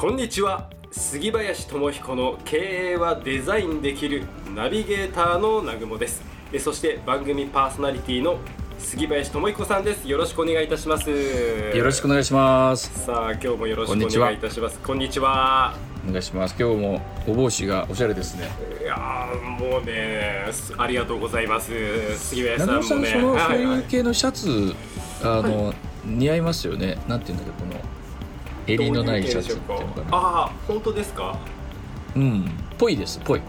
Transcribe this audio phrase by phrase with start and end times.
[0.00, 0.70] こんにちは。
[0.90, 4.24] 杉林智彦の経営はデザインできる
[4.56, 6.22] ナビゲーターの南雲です。
[6.54, 8.38] えそして番組パーソナリティの
[8.78, 10.08] 杉林智彦さんです。
[10.08, 11.10] よろしくお願いいたします。
[11.10, 13.04] よろしくお願いします。
[13.04, 14.78] さあ今日もよろしくお願いいたします。
[14.78, 15.74] こんにちは。
[16.08, 16.56] お願いします。
[16.58, 18.48] 今日もお帽子がおしゃれですね。
[18.80, 18.96] いや
[19.58, 20.46] もうね
[20.78, 21.72] ありがとうございます。
[22.16, 23.12] 杉林さんもね。
[23.12, 23.80] その、はいそうい。
[23.80, 24.74] う系のシャツ
[25.22, 25.74] あの、
[26.06, 26.96] 似合いますよね。
[27.06, 27.69] なんていうんだけど
[28.66, 30.06] 襟のないシャツっていうのかな。
[30.12, 31.38] ああ本当ですか？
[32.16, 33.40] うんぽいですぽい。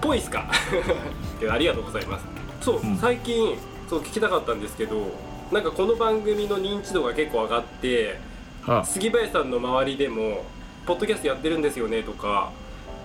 [0.00, 0.50] ぽいっすか？
[1.50, 2.24] ありがとうございます。
[2.60, 2.96] そう、うん。
[2.96, 3.56] 最近
[3.88, 5.12] そう聞きたかったんですけど
[5.50, 8.18] なんかこの番組の認知度が結構上がって
[8.62, 10.44] はあ、杉林さんの周りでも
[10.86, 12.52] 「ポッドキャストやってるんですよね」とか、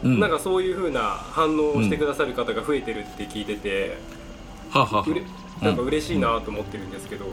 [0.03, 3.97] うん、なんかそういう風な反応をしてくださる方が増えてるって聞いてて、
[4.69, 5.23] はあ、はあうれ
[5.61, 7.25] なんか嬉しいなと思ってるんですけど、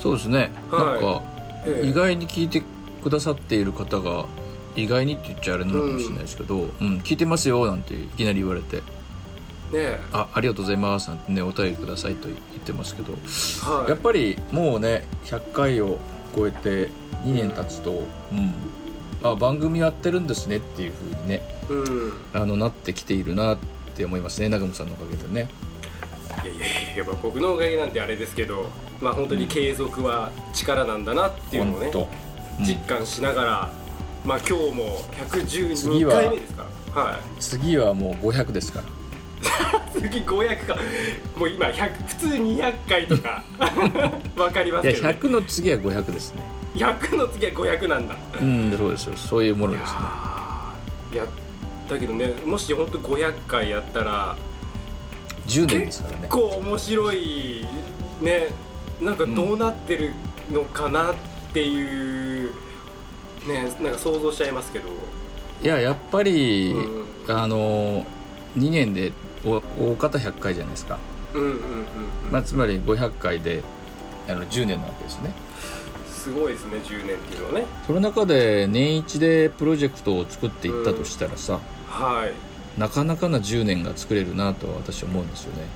[0.00, 0.86] そうですね、はい。
[0.86, 1.22] なんか
[1.66, 1.88] ええ。
[1.88, 2.62] 意外に聞いて
[3.06, 4.26] くださっている方が
[4.74, 6.98] 意外にって言っちゃあれなのかもしれないですけど、うん。
[7.04, 8.82] 聞いてますよなんていきなり言われて。
[9.72, 13.12] ねあありがとうございますなんてねお便りくださいと言ってますけど。
[13.12, 13.90] はい。
[13.90, 15.98] やっぱりもうね100回を
[16.34, 16.90] 超えて
[17.24, 18.52] 2年経つと、うん、
[19.22, 22.12] あ番組やってるんですねっていう風にねうん。
[22.32, 23.58] あのなってきているなっ
[23.94, 25.48] て思いますね長野さんのおかげでね。
[26.42, 28.66] いやいやいやまあ僕のおかげなんてあれですけど
[29.00, 31.90] まあ本当に継続は力なんだなっていうのをね、
[32.60, 33.70] 実感しながら、
[34.24, 37.40] まあ今日も次112は回目ですかはい。
[37.40, 38.86] 次はもう500ですから。
[39.92, 40.76] 次500か。
[41.36, 43.44] もう今100普通200回とか。
[44.36, 46.42] わかりますけど、ね、100の次は500ですね。
[46.74, 48.16] 100の次は500なんだ。
[48.40, 49.16] うんそうですよ。
[49.16, 49.98] そういうものですね。
[51.12, 51.24] いや
[51.88, 54.36] だけどねもし本当500回やったら
[55.46, 56.18] 10年ですからね。
[56.22, 57.66] 結構面白い
[58.20, 58.48] ね。
[59.00, 60.12] なんかどうなってる
[60.50, 61.14] のかなっ
[61.52, 62.35] ていう、
[63.46, 64.88] ねなんか想像しちゃいますけど、
[65.62, 67.06] いややっぱり、うん。
[67.28, 68.04] あの
[68.56, 69.12] 2年で
[69.44, 70.98] お大方100回じゃないですか、
[71.34, 71.56] うんうんうんうん。
[72.30, 73.62] まあ、つまり500回で
[74.28, 75.32] あの10年なわけですね。
[76.08, 77.66] すごいですね10年っていうのはね。
[77.86, 82.80] その中で年一でプロジェクトを作っていったとしたらさ、はい。
[82.80, 85.66] なかなかな10年が作れるなと私は思うんですよね。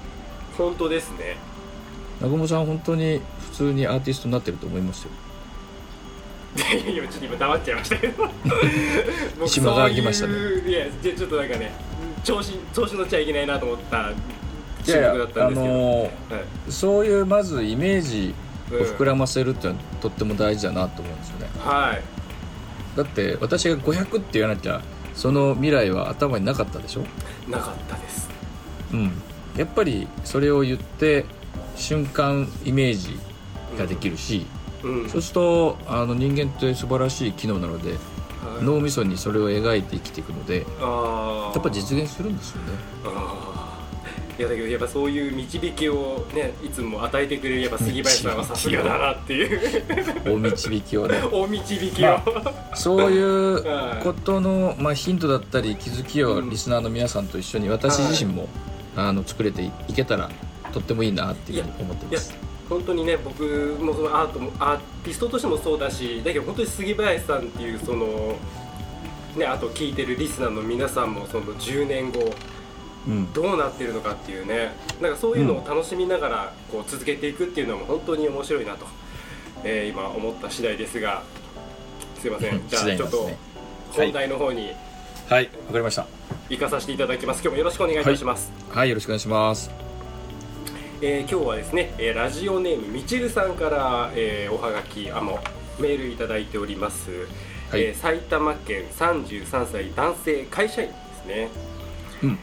[0.56, 1.36] 本当ですね。
[2.20, 3.20] 南雲さん本当に
[3.50, 5.10] 普通にアーティストになってると思いますよ
[6.56, 8.24] いやいやちょっと今黙っちゃいましたけど。
[9.38, 10.34] 僕一間が空きましたね。
[10.66, 11.72] いやじゃあちょっとなんかね
[12.24, 14.14] 調子調子乗っちゃいけないなと思ったい
[14.84, 16.10] 収録だったんですけど、あのはい。
[16.68, 18.34] そういうまずイメージ
[18.72, 21.48] をうん膨らませるっていうのはとっても大事だなと思うんですよね。
[21.64, 22.02] はい。
[22.96, 24.80] だって私が500って言わなきゃ
[25.14, 27.04] その未来は頭になかったでしょ？
[27.48, 28.28] なかったです。
[28.92, 29.12] うん。
[29.56, 31.24] やっぱりそれを言って
[31.76, 33.18] 瞬間イメージ
[33.78, 38.64] ができるし、うんそうするとあの人間って素晴らしい機能なのではい。
[38.64, 40.62] 脳みそにそれを描いて生きていくのでや
[41.58, 42.72] っぱ実現するんですよね。
[44.38, 49.54] いやだけどやっぱそういう導きをねいつも与えてくれるやっぱ杉林さんはさすがだなってい
[50.24, 50.32] う。
[50.32, 51.20] お導きをね。
[51.30, 52.18] お導きを、
[52.74, 53.62] そういう
[54.02, 58.48] ことの、まあ、ヒントだったり気づきをリスナーの皆さんと一緒に私自身も、
[58.96, 60.30] あの作れていけたら
[60.72, 63.42] とってもいいなっていうふうに思ってます本当にね僕
[63.80, 68.36] もそのアートもアーティストとしてもそうだしだけど本当に杉林さんっていうその
[69.36, 72.32] ねあと聞いてるリスナーの皆さんもその10年後
[73.06, 73.32] うん。
[73.32, 74.70] どうなってるのかっていうね
[75.00, 78.86] なんかそういうのを楽しみながらこう続けていくっていうのも本当に面白いなと、
[79.64, 81.22] えー今思った次第ですが
[82.18, 82.62] すいません。
[82.68, 83.30] じゃあちょっと
[83.92, 84.72] 本題の方に
[85.28, 85.44] はい。
[85.44, 86.06] わかりました。
[86.48, 87.40] 行かさせていただきます。
[87.42, 89.89] 今日もよろしくお願いいたします、はいよろしくお願いします
[91.02, 95.38] えー今日はですね、えーラジオネームみちるさんから、えーおはがきあも
[95.78, 97.10] メールいただいております、
[97.70, 97.82] はい。
[97.82, 101.48] えー埼玉県33歳男性会社員ですね、
[102.22, 102.38] うん。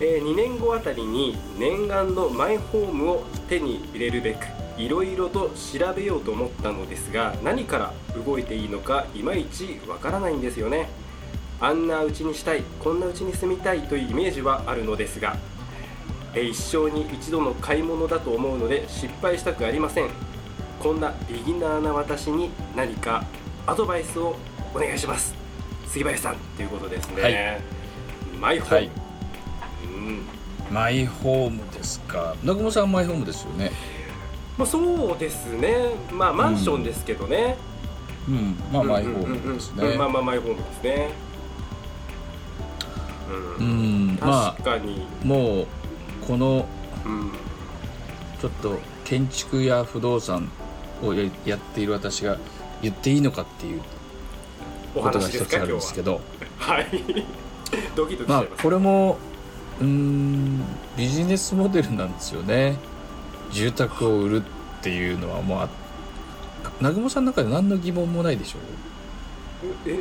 [0.00, 4.44] え2年後あたりに念願のマイホームを手に入れるべく
[4.76, 7.94] いろいろと調べようと思ったのですが何から
[8.26, 10.90] 動いていいのかいまいちわからないんですよね。
[11.60, 15.53] あんな家にしたいこんな家に住みたいというイメージはあるのですがえー
[16.42, 20.08] 一生に一度の買い物だと思うので失敗したくありません。
[20.80, 23.24] こんなビギナーな私に何か
[23.66, 24.36] アドバイスを
[24.74, 25.34] お願いします。
[25.86, 27.60] 杉林さんということですね、はい。
[28.40, 28.90] マイホーム、はい。
[29.84, 30.74] うん。
[30.74, 32.34] マイホームですか。
[32.42, 33.70] 南雲さんマイホームですよね。
[34.58, 35.94] まあ、そうですね。
[36.12, 37.56] まあマンションですけどね、
[38.28, 38.56] うん。
[38.72, 39.82] まあうんマイホームですね。
[39.82, 41.10] うんうんうんまあまあマイホームですね。
[43.58, 45.66] ううん、んま確かに、あもう
[46.26, 46.66] この
[47.04, 47.30] うん。
[48.40, 50.50] ちょっと建築や不動産
[51.02, 52.36] をややっている私が
[52.82, 53.80] 言っていいのかっていう
[54.94, 56.20] おことが一つあるんですけど。
[56.58, 56.80] は。
[56.80, 56.86] い。
[57.96, 59.16] ドキドキしちまあこれも
[59.80, 60.62] うーん
[60.96, 62.76] ビジネスモデルなんですよね。
[63.50, 64.42] 住宅を売るっ
[64.82, 65.68] ていうのはもうあ
[66.80, 69.90] 南雲さんの中で何の疑問もないでしょう？
[69.90, 70.00] え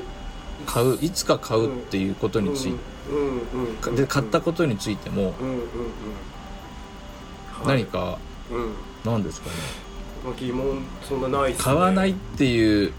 [0.65, 2.77] 買ういつか買うっていうことについて、
[3.09, 3.21] うんう
[3.65, 5.33] んうん、で買ったことについても。
[5.39, 5.63] うんうんうん。
[7.65, 8.17] 何、か
[8.51, 8.73] うん。
[9.05, 9.55] 何ですかね。
[10.25, 11.57] まあ、疑問そんなないね。
[11.59, 12.93] 買わないっていううん。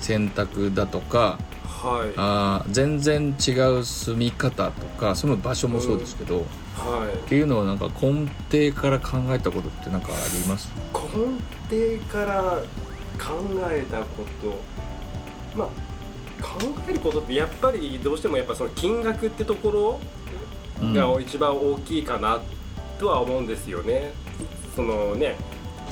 [0.00, 2.12] 選択だとかはい。
[2.16, 6.36] あー全然違う住み方とか住む場所もそうですけど、
[6.76, 7.16] はい。
[7.16, 10.70] っていうのをなんか根底から考えたことって何かあります？
[10.92, 12.62] 根底から
[13.18, 14.58] 考えたこと。
[15.56, 15.74] まあ考
[16.88, 20.00] えることってやっぱりどうしてもやっぱその金額ってところ
[20.92, 22.40] が一番大きいかな
[22.98, 24.12] とは思うんですよね。
[24.74, 25.36] そのね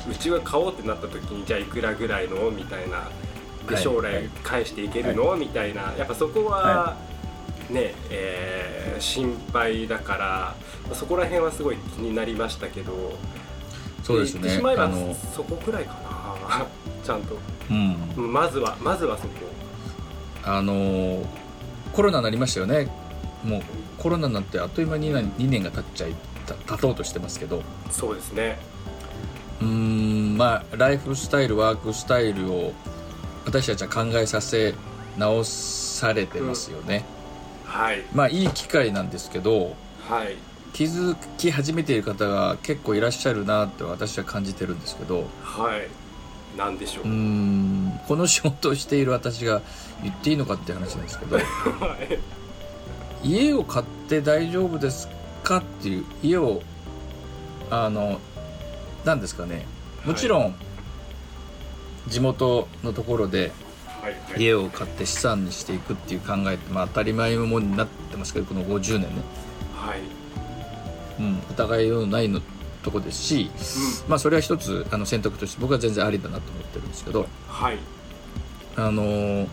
[0.09, 3.09] うちが買おうってなった時にじゃあいくらぐらいのみたいな。
[3.67, 3.83] ではい。
[3.83, 4.29] 将来はい。
[4.43, 5.93] 返していけるの、みたいな。
[5.97, 6.97] やっぱそこは、は
[7.69, 10.15] ねえー心配だか
[10.89, 13.17] らそこら辺はすごい気になりましたけど。
[14.03, 14.41] そうですね。
[14.43, 14.89] 言ってしまえば
[15.35, 15.93] そこくらいか
[16.49, 16.65] な。
[17.03, 17.37] ちゃんと。
[17.69, 18.13] うん。
[18.17, 19.29] うんまずはまずはそこ
[20.45, 21.25] あの
[21.93, 22.87] コロナになりましたよね。
[23.43, 23.61] もう
[23.97, 26.15] コロナになってあっという間に2年が経っちゃい
[26.45, 27.63] た経とうとしてますけど。
[27.89, 28.57] そうですね。
[29.61, 32.73] うーんまあライフスタイルワークスタイルを
[33.45, 34.73] 私たちは考えさせ
[35.17, 37.05] 直されてますよね、
[37.63, 38.03] はい。
[38.13, 39.75] まあいい機会なんですけど
[40.09, 40.35] はい。
[40.73, 45.25] 気づき始めている方が結構いらっしゃるなって私は感じてるんですけど。
[45.41, 45.87] はい。
[46.57, 47.03] なんでしょう。
[47.05, 49.61] うーんこの仕事をしている私が
[50.03, 52.19] 言っていいのかっていう話なんですけどはい
[53.27, 55.09] 家を買って大丈夫です
[55.43, 56.61] かっていう家を
[57.69, 58.19] あの
[59.03, 59.65] 何ですかね
[60.05, 60.55] もちろん
[62.07, 63.51] 地元のところで
[64.05, 64.13] はい。
[64.13, 69.07] はい家を買って資産にしていくっていう考えって、まあ、当たり前のものになってますけどこの50年ね、
[69.73, 69.99] はい。
[71.19, 72.41] うん、疑いようのないの
[72.83, 73.49] とこですし、
[74.07, 77.79] まあ、それは一つあの選択として僕は全然ありだなと思ってるんですけどはい。
[78.75, 79.47] あの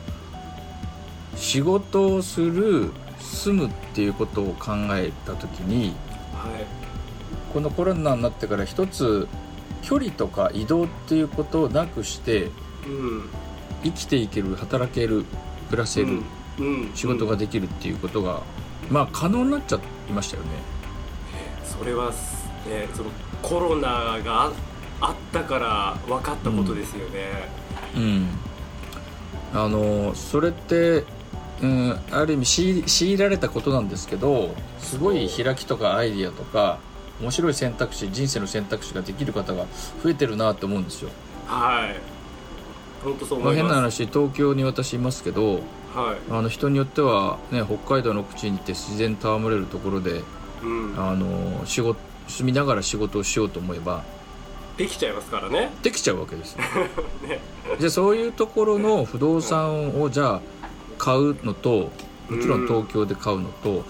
[1.36, 5.94] 仕事をする住むっていうことを考えた時に
[6.32, 6.66] はい。
[7.52, 9.28] このコロナになってから一つ
[9.82, 12.50] 距離とか移動っていうことをなくして
[12.86, 13.28] うん。
[13.84, 15.24] 生きていける働ける
[15.68, 16.22] 暮らせる、
[16.58, 16.90] うん。
[16.94, 18.42] 仕事ができるっていうことが、
[18.90, 20.50] まあ可能になっちゃいましたよね。
[21.64, 23.10] それはすねその
[23.42, 24.52] コロナがあ
[25.00, 27.48] あったから分かったことですよね、
[27.96, 28.28] うん、
[29.52, 31.04] あのそれって、
[31.62, 36.78] うん、ある意味強いられたことなんですけどすごい開きとかアイディアとか
[37.20, 39.66] 面白い選択肢人生の選択肢ができる方が
[40.02, 41.10] 増えてるなと思うんですよ。
[41.46, 42.00] はい。
[43.04, 45.54] 本当そうまあ、思い変な話東京に私いますけど
[45.94, 46.32] はい。
[46.32, 50.22] あの人によっては、ね、北海道の奥地に行って自然と戯れるところで
[50.62, 54.04] うん、あの仕事住みながら仕事をしようと思えば
[54.76, 55.70] できちゃいますからね。
[55.82, 56.60] できちゃうわけですよ。
[57.28, 57.40] ね。
[57.78, 60.40] じゃあそういうところの不動産をじゃあ
[60.98, 61.90] 買うのと
[62.28, 63.84] もちろん東京で買うのと、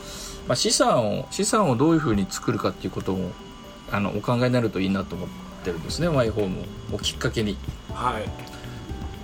[0.48, 3.30] まあ、資産を資産をどういうふうに作るかっていうことも
[3.90, 5.28] あのお考えになるといいなと思っ
[5.64, 6.98] てるんですねマイホームを。
[6.98, 7.56] きっかけに。
[7.92, 8.26] はい。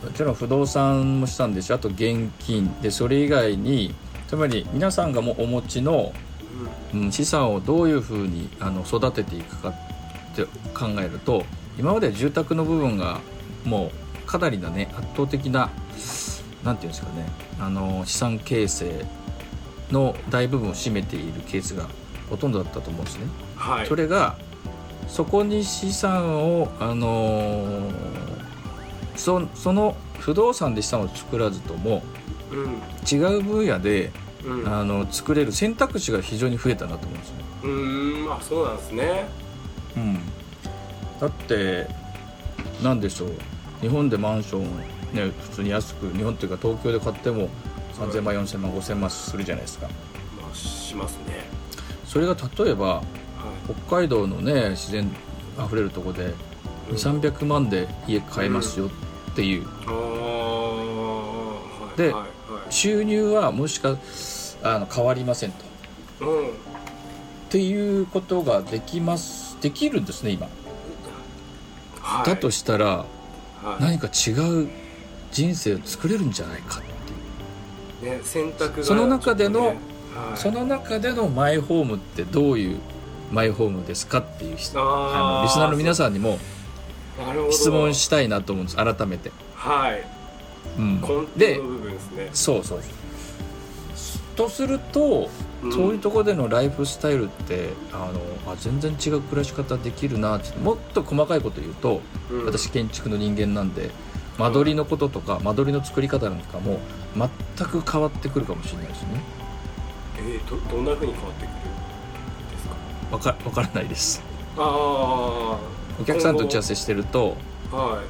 [0.05, 2.73] もちろん不動産も資産ですしあと現金。
[2.81, 3.95] でそれ以外に
[4.29, 6.13] つまり皆さんがもお持ちの、
[6.95, 10.45] うん、資産をどういうふうにあの育てていくかって
[10.75, 11.45] 考えると
[11.79, 13.21] 今まで住宅の部分が
[13.65, 13.91] も
[14.23, 15.71] うかなりなね圧倒的な
[16.65, 17.27] なんていうんですかね
[17.61, 19.05] あの資産形成
[19.91, 21.87] の大部分を占めているケースが
[22.29, 23.27] ほとんどだったと思うんですね。
[23.57, 23.87] はい。
[23.87, 24.37] それが
[25.07, 28.19] そこに資産をあのー
[29.17, 32.03] そその不動産で資産を作らずとも
[32.53, 32.81] うん。
[33.11, 34.13] 違う分野で
[34.45, 34.63] うん。
[34.65, 38.33] うあの作れる選択肢が非常に増えたなと思うんですよ、ーん。
[38.33, 39.27] あそうなんですね。
[39.97, 40.19] うん、
[41.19, 41.89] だって
[42.83, 43.31] 何でしょう。
[43.81, 47.49] 日本でマンションね普通に安く日本っていうか東京で買っても
[47.95, 49.89] 3000万4000万5000万するじゃないですか。
[50.41, 51.49] まあしますね。
[52.05, 53.03] それが例えばは
[53.87, 55.11] 北海道のね自然
[55.59, 56.33] あふれるとこで
[56.91, 59.67] い2300万で家買えますよっていう。
[59.87, 59.91] あ
[61.97, 62.29] ではい
[62.71, 63.97] 収入はもしか
[64.63, 65.65] あの変わりませんと。
[66.27, 66.51] うん。
[67.49, 70.49] ていうことができますできるんですね今、
[72.01, 72.27] はい。
[72.27, 73.07] だとしたら
[73.63, 73.83] はい。
[73.83, 74.69] 何か違う
[75.31, 76.83] 人生を作れるんじゃないかっ
[78.01, 78.17] ていう。
[78.17, 79.77] ね選択がその中でのはい。
[80.35, 82.79] その中でのマイホームってどういう
[83.31, 86.39] マイホームですかっていう質ああのリスナーの皆さんにも
[87.51, 88.77] 質問したいなと思うんです。
[88.77, 90.05] 改めて、はい。
[90.79, 91.01] うん。
[91.37, 92.31] でね。
[92.33, 92.81] そうそう
[94.37, 95.29] とすると、
[95.63, 95.73] うん。
[95.73, 98.11] そういうところでのライフスタイルってあ
[98.47, 100.57] のあ全然違う暮らし方できるなって。
[100.59, 102.47] もっと細かいこと言うと、うん。
[102.47, 103.91] 私建築の人間なんで
[104.39, 106.79] 間取りのこととか間取りの作り方なんかも
[107.17, 109.09] 全く変わってくるかもしれないですね。
[110.19, 111.53] えー、どどんなふうに変わってくるん
[112.51, 112.75] ですか？
[113.17, 114.23] わかわからないです。
[114.57, 114.65] ああ
[116.01, 117.37] お客さんと打ち合わせしてると
[117.73, 118.03] は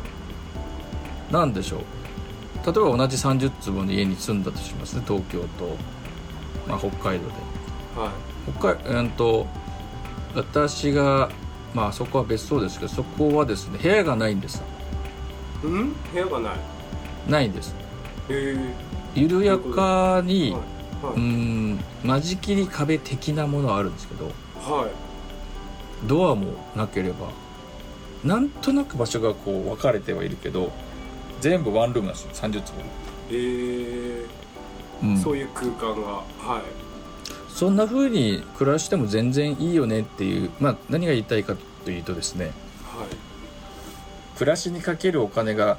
[1.30, 1.80] 何でしょう？
[2.66, 5.76] 例えば同じ30坪の家に住んだとしますね東京と、
[6.68, 7.32] まあ、北海道で。
[7.96, 8.52] いはい。
[8.58, 9.46] 北海うんと
[10.34, 11.30] 私が
[11.74, 14.62] まあそこは別荘ですけどそこはですね部屋がないんです
[15.64, 15.92] うん？
[16.12, 16.56] 部屋がない。
[17.28, 17.74] ないんです。
[18.28, 18.74] へえ。
[19.14, 20.52] 緩やかに
[21.02, 21.22] はうい。
[21.22, 24.90] ん間仕切り壁的なものはあるんですけどはい。
[26.06, 27.28] ドアもなければ
[28.24, 30.70] なんとなく場所がこう分かれてはいるけど
[31.40, 32.74] 全部ワンルームなんですよ30坪、
[33.30, 33.34] え。
[33.34, 34.26] ー
[35.02, 35.18] うん。
[35.18, 36.62] そういう空間がはい。
[37.48, 42.52] そんな風に暮らしても全然いいよねっていう、まあ、何が言いたいかというとですね
[42.84, 43.08] はい
[44.38, 45.78] 暮らしにかけるお金が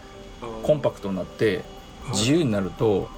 [0.63, 1.63] コンパクトになって
[2.04, 2.18] はい。
[2.18, 3.10] 自由になると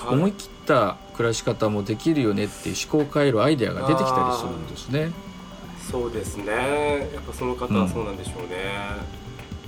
[0.00, 0.14] はい。
[0.14, 5.12] 思い切った暮らし方もできるよねっていう思考を変えるアイデアが出てきたりするんですね。
[5.90, 7.10] そうですね。
[7.14, 8.56] やっぱその方はそうなんでしょうね、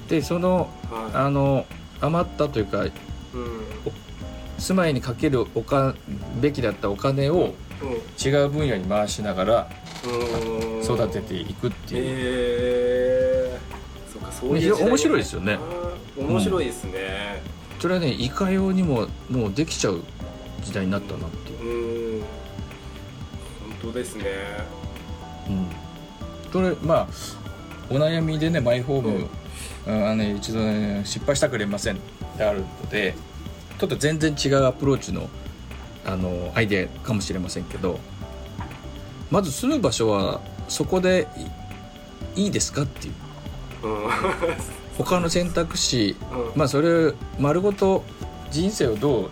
[0.08, 1.66] でそのはあの
[2.00, 2.92] 余ったというかい
[3.34, 3.60] うん。
[4.58, 5.94] 住まいにかけるおか
[6.40, 7.54] べきだったお金を
[8.24, 9.70] 違う分野に回しながら
[10.04, 10.62] うん。
[10.62, 13.17] うん育てていくっていう、えー、そう
[14.28, 15.58] かそういう面白いですよね。
[16.16, 17.42] 面白いですね。
[17.80, 20.02] それはねいかようにももうできちゃう
[20.62, 22.32] 時代になったなっていう、うん、本
[23.82, 24.24] 当ですね。
[25.48, 25.66] うん、
[26.52, 27.08] それまあ
[27.90, 29.28] お悩みでねマイホーム、
[29.86, 30.06] うん。
[30.06, 31.98] あのね、一度、ね、失敗したくれません
[32.36, 33.14] であるので
[33.78, 35.30] ちょっと全然違うアプローチの
[36.04, 37.98] あのアイデアかもしれませんけど
[39.30, 41.26] まず住む場所はそこで
[42.34, 43.14] いいいですかっていう。
[43.22, 43.27] うん
[44.96, 46.58] 他の選択肢うん。
[46.58, 48.04] まあそれ丸ごと
[48.50, 49.30] 人生をどう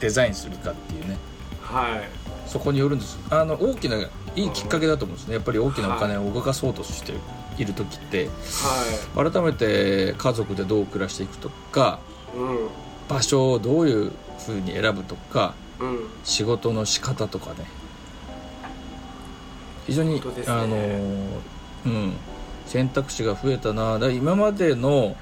[0.00, 1.18] デザインするかっていうね。
[1.62, 2.08] はい。
[2.46, 3.18] そこによるんです。
[3.30, 3.96] あの大きな
[4.36, 5.34] いいきっかけだと思うんですね。
[5.34, 7.12] やっぱり大きなお金を動かそうとして
[7.58, 8.28] いる時って。
[8.28, 12.00] は改めて家族でどう暮らしていくとか
[12.34, 12.68] いうん。
[13.08, 14.12] 場所をどういう
[14.46, 15.98] ふうに選ぶとかうん。
[16.24, 17.66] 仕事の仕方とかね。
[19.86, 20.22] 非常に、ね。
[20.46, 20.76] あの
[21.86, 22.14] うん
[22.66, 23.98] 選択肢が増えたな。
[23.98, 25.16] だ今までの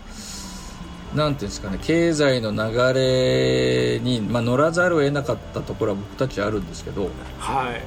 [1.14, 7.82] なんていうんですかね経済の流れに、まあ、乗らざるを得なかったところは僕たちあるんですけど、はい。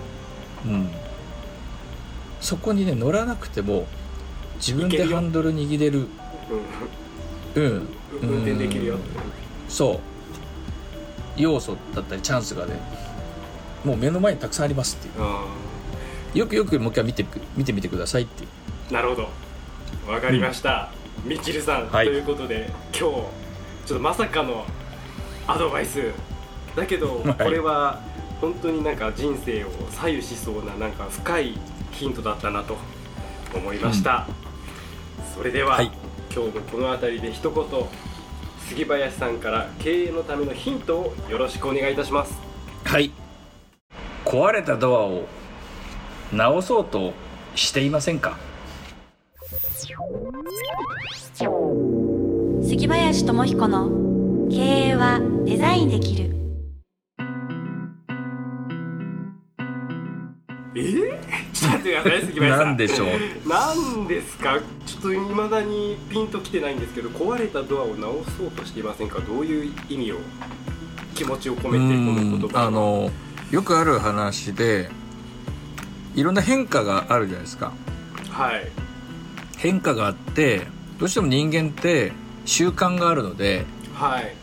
[0.67, 0.89] うん、
[2.39, 3.87] そこにね乗らなくても
[4.57, 6.07] 自分でハンドル握れる。
[7.55, 7.63] うん。
[7.63, 7.87] うん。
[8.21, 8.97] 運転できるよ
[9.67, 9.99] そう。
[11.37, 12.79] 要素だったりチャンスがね
[13.83, 15.43] もう目の前にたくさんありますっていあ
[16.33, 18.49] うよくよくもう一回見てく見てみてくださいっていう。
[18.89, 19.29] ーなるほど
[20.07, 20.89] わかりました、
[21.23, 22.05] みちるさん、はい。
[22.05, 23.29] ということで今日ちょ
[23.85, 24.65] っとまさかの
[25.47, 26.11] アドバイス。
[26.75, 27.33] だけど、はい。
[27.35, 28.01] これは
[28.41, 31.57] 本当になんか人生を左右しそうななんか深い
[31.91, 32.77] ヒントだったなと
[33.53, 34.27] 思いました、
[35.35, 35.91] それでは、はい。
[36.33, 37.65] 今日もこの辺りで一言
[38.67, 42.37] 杉林さんから経営のためのヒントをよろしくお願いいたします。
[42.83, 43.11] はい。
[44.25, 45.27] 壊れたドアを
[46.33, 47.13] 直そうと
[47.55, 48.37] していませんか？
[52.63, 54.55] 杉林智彦の経
[54.89, 56.35] 営はデザインできる。
[60.75, 60.79] え？
[60.81, 61.21] ー、
[61.53, 62.65] ちょっと待ってください杉林さん。
[62.65, 63.09] なんでしょう。
[63.47, 64.59] なんですか？
[64.87, 69.19] ちょっと未だにピンときてないんですけど壊れたドアを直そうとしていませんか？
[69.19, 70.15] どういう意味を
[71.13, 73.11] 気持ちを込めてこの言葉あの
[73.51, 74.89] よくある話で
[76.15, 77.71] いろんな変化があるじゃないですか。
[78.31, 78.67] はい
[79.57, 80.67] 変化があって
[80.99, 82.11] どうしても人間って
[82.45, 84.35] 習慣があるのではい。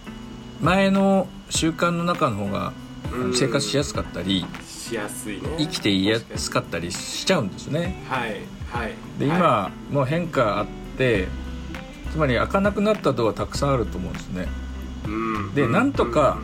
[0.60, 2.72] 前の習慣の中の方が
[3.12, 3.34] うん。
[3.34, 5.42] 生活しやすかったりしやすいね。
[5.58, 8.02] 生きていやすかったりしちゃうんですね。
[8.08, 8.40] はい
[8.70, 8.92] はい。
[9.18, 10.66] で今、はもう変化あっ
[10.96, 11.28] て
[12.10, 14.48] つまり開かなくなったドアたくさんあると思うんですね。
[15.06, 15.10] いう
[15.50, 15.54] ん。
[15.54, 16.38] でなんとか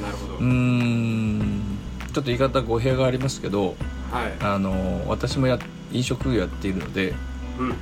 [0.00, 3.76] なるほど、うーんちょっと言い方語弊がありますけど
[4.12, 4.32] はい。
[4.40, 5.58] あの私もや
[5.92, 7.14] 飲食業やっているので
[7.58, 7.74] うん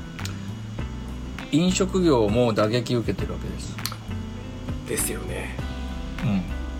[1.53, 3.76] 飲食業も打撃受けてるわけです、
[4.88, 5.57] ですよね。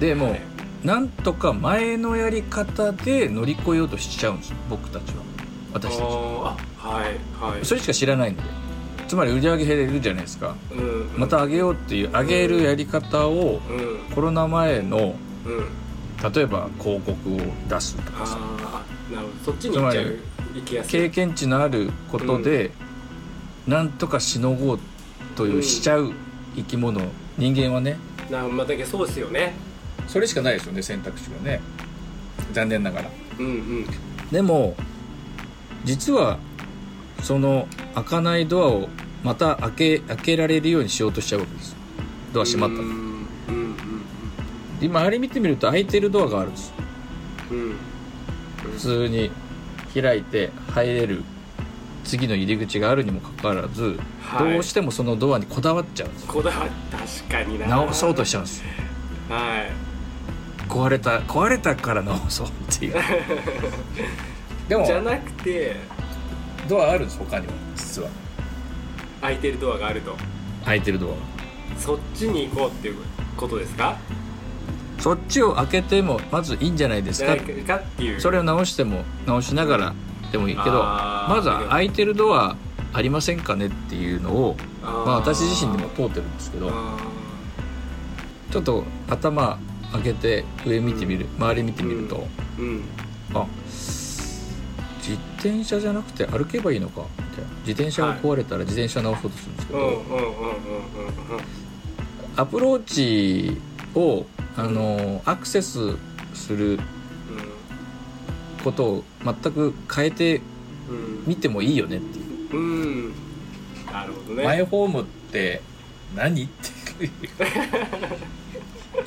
[0.01, 0.41] でもう、はい。
[0.85, 5.23] なんとか前のやり方で乗り越えようとしちゃうんです僕たちは。
[5.73, 6.03] 私たち。
[6.03, 7.65] ははいはい。
[7.65, 8.43] それしか知らないので。
[9.09, 10.57] つまり売り上げ減れるじゃないですか。
[10.73, 14.15] うんまた上げようっていう上げるやり方をうん。
[14.15, 16.33] コロナ前のうん。
[16.33, 18.39] 例えば広告を出すとかさ。
[19.13, 19.45] なるほど。
[19.45, 20.19] そっちに行っちゃう。
[20.55, 20.91] 行きやすい。
[20.91, 22.71] 経験値のあることで、
[23.67, 24.79] なんとかしのごう
[25.35, 26.13] といううんしちゃう
[26.55, 27.01] 生き物。
[27.37, 27.97] 人間はね。
[28.31, 29.55] なまあだけどそうですよね。
[30.07, 31.61] それしかないですよね選択肢がね。
[32.53, 33.11] 残念ながら。
[33.39, 33.87] うんうん。
[34.31, 34.77] でも
[35.85, 36.39] 実は
[37.23, 38.89] その開かないドアを
[39.23, 41.77] また開け開けられるようにしようとしちゃうわけです。
[42.33, 43.77] ドア閉まったのうんうん
[44.81, 46.73] 今周り見てみると開いてるドアがあるんです。
[47.51, 47.77] うんうん。
[48.73, 49.31] 普通に
[49.95, 51.25] 開いて入れる
[52.07, 54.53] 次の入り口があるにもかかわらず、はい。
[54.53, 57.67] どうしてもそのドアにこだわっちゃうんですこだわ確かにな。
[57.67, 58.63] 直そうとしちゃうんです
[59.29, 59.73] はい。
[60.69, 62.95] 壊れた壊れたから直そうっていう。
[64.69, 65.77] でもじゃなくて
[66.69, 68.09] ドアあるんです他にも実は。
[69.23, 70.17] 開いてるドアがあると。
[70.65, 71.81] 開いてるドア。
[71.81, 72.97] そっちに行こうっていう
[73.37, 73.97] ことですか？
[74.99, 77.37] そっちを開けてもまずいいんじゃないですか。
[77.37, 77.43] か
[77.77, 78.21] っていう。
[78.21, 79.95] それを直しても直しながら
[80.33, 82.57] でもいいけどまずは開いてるドア
[82.93, 86.99] ありませんかねっていうのをまあ私自身でも通ってるんですけどあ
[88.51, 89.59] ちょっと頭
[89.93, 92.85] 開けて上見てみる周り見てみると、ーうん。
[93.35, 93.47] あ
[94.99, 97.51] 自転車じゃなくて歩けばいいのかみたいな。
[97.61, 101.41] 自転車が壊れたら自転車直そうとするんですけど、うんうんうんうんうんうん。
[102.37, 103.61] アプローチ
[103.95, 105.97] をあのアクセス
[106.35, 106.81] する
[108.67, 110.41] ことを全く変えて
[110.89, 111.25] うん。
[111.27, 112.61] みてもいいよねっていう、うん。
[112.61, 113.13] うん
[113.87, 114.45] なるほどね。
[114.45, 115.63] マイホームって
[116.15, 116.49] 何っ
[116.97, 117.11] ていう。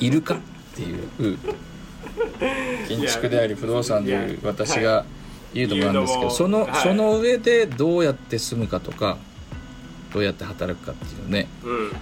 [0.00, 0.38] いるかっ
[0.74, 1.38] ていう。
[2.88, 5.04] 建築であり不動産であるいや私が
[5.52, 6.82] 言うのもなんですけど、その、はい。
[6.82, 9.18] その上でどうやって住むかとか
[10.12, 11.76] どうやって働くかっていうのね、うん。
[11.76, 11.92] うん、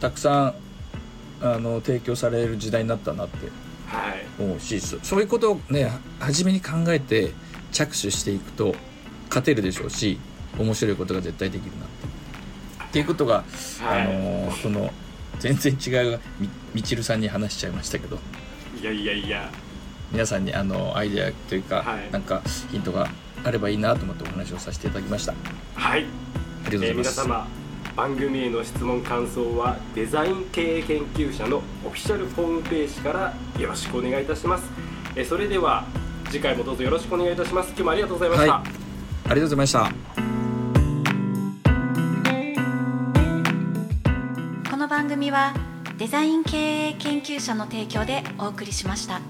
[0.00, 0.54] たくさん
[1.40, 3.48] あの提供される時代になったなって。
[3.88, 7.32] はい思うしそそういうことをね初めに考えて
[7.72, 8.74] 着手していくと
[9.28, 10.18] 勝てるでしょうし
[10.58, 11.88] 面白いことが絶対できるなっ
[12.92, 12.98] て。
[12.98, 13.42] いうことが、
[13.80, 14.02] はい。
[14.02, 14.92] あのその
[15.40, 18.18] 全然違うみみちるさんに話しちゃいましたけど。
[18.78, 19.50] いやいやいや。
[20.12, 22.12] 皆さんにあのアイデアというか、はい。
[22.12, 23.08] なんかヒントが
[23.44, 25.32] あればいいなと思ってお話をさせていただきました。
[25.32, 26.00] あはい。
[26.02, 26.06] り
[26.64, 27.61] がとうござえーいます、皆様
[27.96, 34.64] 番組への質問感想はデザイン経営研究者のオフィシャルホームページからよろしくお願いいたします、
[35.14, 35.84] えーそれでは
[36.32, 37.68] 次回もどうぞよろしくお願いいたします。
[37.68, 38.62] 今日もありがとうございました、はい。
[38.62, 39.92] ありがとうございました。
[44.70, 45.52] この番組は
[45.98, 49.20] デザイン経営研究者の提供でお送りしました。